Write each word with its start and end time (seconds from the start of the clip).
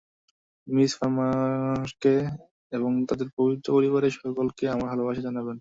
Miss 0.67 0.91
ফার্মারকে 0.99 2.15
এবং 2.71 2.91
তাঁদের 3.09 3.27
পবিত্র 3.37 3.67
পরিবারের 3.73 4.13
সকলকে 4.17 4.63
আমার 4.67 4.87
ভালবাসা 4.91 5.21
জানাবেন। 5.21 5.49